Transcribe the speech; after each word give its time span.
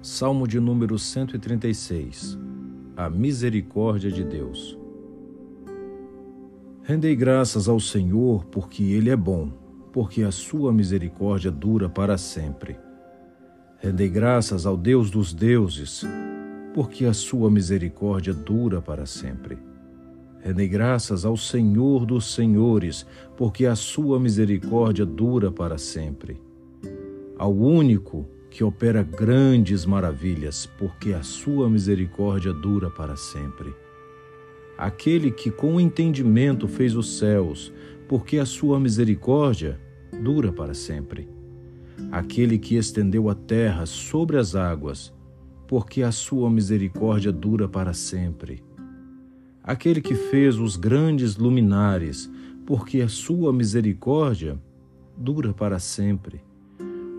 Salmo 0.00 0.46
de 0.46 0.60
número 0.60 0.96
136 0.96 2.38
A 2.96 3.10
misericórdia 3.10 4.12
de 4.12 4.22
Deus. 4.22 4.78
Rendei 6.84 7.16
graças 7.16 7.68
ao 7.68 7.80
Senhor, 7.80 8.44
porque 8.44 8.84
Ele 8.84 9.10
é 9.10 9.16
bom, 9.16 9.50
porque 9.92 10.22
a 10.22 10.30
sua 10.30 10.72
misericórdia 10.72 11.50
dura 11.50 11.88
para 11.88 12.16
sempre. 12.16 12.78
Rendei 13.78 14.08
graças 14.08 14.66
ao 14.66 14.76
Deus 14.76 15.10
dos 15.10 15.34
deuses, 15.34 16.04
porque 16.72 17.04
a 17.04 17.12
sua 17.12 17.50
misericórdia 17.50 18.32
dura 18.32 18.80
para 18.80 19.04
sempre. 19.04 19.58
Rendei 20.38 20.68
graças 20.68 21.24
ao 21.24 21.36
Senhor 21.36 22.06
dos 22.06 22.32
senhores, 22.32 23.04
porque 23.36 23.66
a 23.66 23.74
sua 23.74 24.20
misericórdia 24.20 25.04
dura 25.04 25.50
para 25.50 25.76
sempre. 25.76 26.40
Ao 27.36 27.52
único 27.52 28.37
que 28.50 28.64
opera 28.64 29.02
grandes 29.02 29.84
maravilhas, 29.84 30.66
porque 30.78 31.12
a 31.12 31.22
sua 31.22 31.68
misericórdia 31.68 32.52
dura 32.52 32.90
para 32.90 33.16
sempre. 33.16 33.74
Aquele 34.76 35.30
que 35.30 35.50
com 35.50 35.80
entendimento 35.80 36.66
fez 36.66 36.94
os 36.96 37.18
céus, 37.18 37.72
porque 38.08 38.38
a 38.38 38.46
sua 38.46 38.80
misericórdia 38.80 39.78
dura 40.22 40.52
para 40.52 40.72
sempre. 40.72 41.28
Aquele 42.10 42.58
que 42.58 42.76
estendeu 42.76 43.28
a 43.28 43.34
terra 43.34 43.84
sobre 43.84 44.38
as 44.38 44.54
águas, 44.54 45.12
porque 45.66 46.02
a 46.02 46.12
sua 46.12 46.48
misericórdia 46.48 47.30
dura 47.30 47.68
para 47.68 47.92
sempre. 47.92 48.62
Aquele 49.62 50.00
que 50.00 50.14
fez 50.14 50.56
os 50.58 50.76
grandes 50.76 51.36
luminares, 51.36 52.30
porque 52.64 53.02
a 53.02 53.08
sua 53.08 53.52
misericórdia 53.52 54.58
dura 55.16 55.52
para 55.52 55.78
sempre 55.78 56.47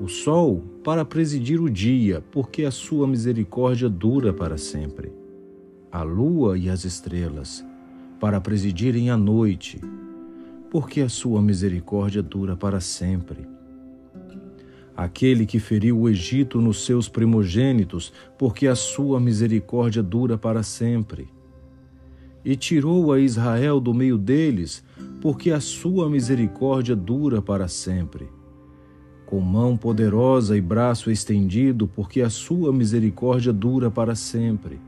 o 0.00 0.08
sol 0.08 0.62
para 0.82 1.04
presidir 1.04 1.60
o 1.60 1.70
dia, 1.70 2.22
porque 2.32 2.64
a 2.64 2.70
sua 2.70 3.06
misericórdia 3.06 3.88
dura 3.88 4.32
para 4.32 4.58
sempre. 4.58 5.12
A 5.90 6.02
lua 6.02 6.58
e 6.58 6.68
as 6.68 6.84
estrelas 6.84 7.64
para 8.18 8.40
presidirem 8.40 9.10
a 9.10 9.16
noite, 9.16 9.80
porque 10.70 11.00
a 11.00 11.08
sua 11.08 11.40
misericórdia 11.40 12.22
dura 12.22 12.56
para 12.56 12.80
sempre. 12.80 13.46
Aquele 14.96 15.46
que 15.46 15.58
feriu 15.58 16.00
o 16.00 16.08
Egito 16.08 16.60
nos 16.60 16.84
seus 16.84 17.08
primogênitos, 17.08 18.12
porque 18.38 18.66
a 18.66 18.74
sua 18.74 19.20
misericórdia 19.20 20.02
dura 20.02 20.36
para 20.38 20.62
sempre. 20.62 21.28
E 22.44 22.56
tirou 22.56 23.12
a 23.12 23.18
Israel 23.18 23.80
do 23.80 23.94
meio 23.94 24.18
deles, 24.18 24.84
porque 25.20 25.50
a 25.50 25.60
sua 25.60 26.08
misericórdia 26.10 26.94
dura 26.94 27.40
para 27.40 27.68
sempre 27.68 28.28
com 29.34 29.40
mão 29.40 29.76
poderosa 29.76 30.56
e 30.56 30.60
braço 30.60 31.10
estendido, 31.10 31.88
porque 31.88 32.20
a 32.20 32.30
sua 32.30 32.72
misericórdia 32.72 33.52
dura 33.52 33.90
para 33.90 34.14
sempre. 34.14 34.78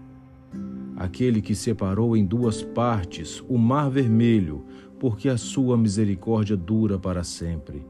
Aquele 0.96 1.42
que 1.42 1.52
separou 1.52 2.16
em 2.16 2.24
duas 2.24 2.62
partes 2.62 3.42
o 3.48 3.58
mar 3.58 3.90
vermelho, 3.90 4.64
porque 5.00 5.28
a 5.28 5.36
sua 5.36 5.76
misericórdia 5.76 6.56
dura 6.56 6.96
para 6.96 7.24
sempre. 7.24 7.84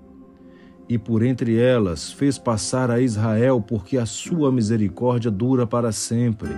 E 0.88 0.96
por 0.96 1.22
entre 1.22 1.58
elas 1.58 2.10
fez 2.10 2.38
passar 2.38 2.90
a 2.90 3.02
Israel, 3.02 3.60
porque 3.60 3.98
a 3.98 4.06
sua 4.06 4.50
misericórdia 4.50 5.30
dura 5.30 5.66
para 5.66 5.92
sempre. 5.92 6.54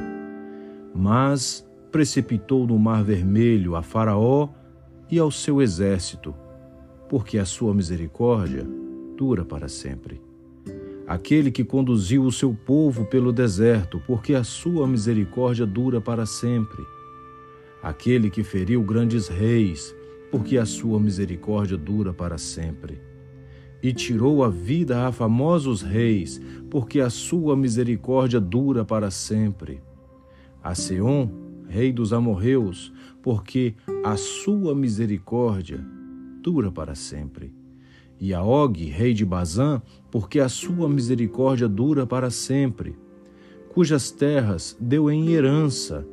Mas 0.94 1.68
precipitou 1.90 2.68
no 2.68 2.78
mar 2.78 3.02
vermelho 3.02 3.74
a 3.74 3.82
Faraó 3.82 4.50
e 5.10 5.18
ao 5.18 5.32
seu 5.32 5.60
exército, 5.60 6.32
porque 7.08 7.36
a 7.36 7.44
sua 7.44 7.74
misericórdia 7.74 8.64
dura 9.18 9.44
para 9.44 9.68
sempre. 9.68 10.20
Aquele 11.04 11.50
que 11.50 11.64
conduziu 11.64 12.22
o 12.22 12.30
seu 12.30 12.54
povo 12.54 13.04
pelo 13.04 13.32
deserto, 13.32 14.00
porque 14.06 14.32
a 14.32 14.44
sua 14.44 14.86
misericórdia 14.86 15.66
dura 15.66 16.00
para 16.00 16.24
sempre. 16.24 16.84
Aquele 17.82 18.30
que 18.30 18.44
feriu 18.44 18.80
grandes 18.80 19.26
reis, 19.26 19.92
porque 20.30 20.56
a 20.56 20.64
sua 20.64 21.00
misericórdia 21.00 21.76
dura 21.76 22.14
para 22.14 22.38
sempre. 22.38 23.00
E 23.82 23.92
tirou 23.92 24.44
a 24.44 24.48
vida 24.48 25.08
a 25.08 25.10
famosos 25.10 25.82
reis, 25.82 26.40
porque 26.70 27.00
a 27.00 27.10
sua 27.10 27.56
misericórdia 27.56 28.40
dura 28.40 28.84
para 28.84 29.10
sempre. 29.10 29.80
A 30.62 30.76
Seom, 30.76 31.28
rei 31.66 31.92
dos 31.92 32.12
amorreus, 32.12 32.92
porque 33.20 33.74
a 34.04 34.16
sua 34.16 34.76
misericórdia 34.76 35.84
dura 36.40 36.70
para 36.70 36.94
sempre 36.94 37.52
e 38.20 38.34
a 38.34 38.42
Og, 38.42 38.84
rei 38.84 39.14
de 39.14 39.24
Bazã, 39.24 39.80
porque 40.10 40.40
a 40.40 40.48
sua 40.48 40.88
misericórdia 40.88 41.68
dura 41.68 42.06
para 42.06 42.30
sempre, 42.30 42.96
cujas 43.72 44.10
terras 44.10 44.76
deu 44.80 45.10
em 45.10 45.30
herança, 45.30 46.06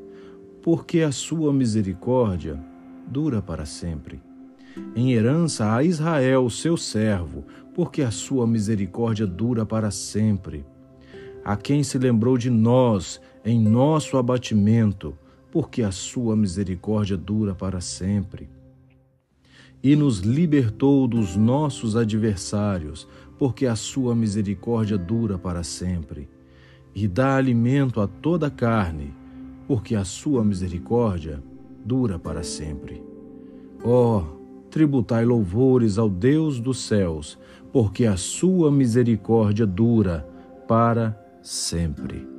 porque 0.61 1.01
a 1.01 1.11
sua 1.11 1.53
misericórdia 1.53 2.59
dura 3.07 3.41
para 3.41 3.65
sempre. 3.65 4.21
Em 4.95 5.13
herança 5.13 5.73
a 5.73 5.83
Israel, 5.83 6.49
seu 6.49 6.75
servo, 6.75 7.45
porque 7.73 8.01
a 8.01 8.11
sua 8.11 8.45
misericórdia 8.45 9.25
dura 9.25 9.65
para 9.65 9.89
sempre. 9.89 10.65
A 11.43 11.55
quem 11.55 11.83
se 11.83 11.97
lembrou 11.97 12.37
de 12.37 12.49
nós 12.49 13.21
em 13.43 13.59
nosso 13.59 14.17
abatimento, 14.17 15.17
porque 15.51 15.81
a 15.81 15.91
sua 15.91 16.35
misericórdia 16.35 17.15
dura 17.15 17.55
para 17.55 17.79
sempre 17.79 18.44
e 19.85 19.95
nos 19.95 20.21
libertou 20.21 21.07
dos 21.07 21.35
nossos 21.35 21.95
adversários, 21.95 23.07
porque 23.37 23.67
a 23.67 23.75
sua 23.75 24.15
misericórdia 24.15 24.97
dura 24.97 25.37
para 25.37 25.61
sempre. 25.61 26.27
E 26.95 27.07
dá 27.07 27.35
alimento 27.35 28.01
a 28.01 28.07
toda 28.07 28.47
a 28.47 28.49
carne, 28.49 29.13
porque 29.67 29.93
a 29.95 30.03
sua 30.03 30.43
misericórdia 30.43 31.39
dura 31.85 32.17
para 32.17 32.41
sempre. 32.41 33.03
Ó, 33.83 34.21
oh, 34.21 34.23
tributai 34.71 35.23
louvores 35.23 35.99
ao 35.99 36.09
Deus 36.09 36.59
dos 36.59 36.79
céus, 36.79 37.37
porque 37.71 38.07
a 38.07 38.17
sua 38.17 38.71
misericórdia 38.71 39.67
dura 39.67 40.27
para 40.67 41.15
sempre. 41.43 42.34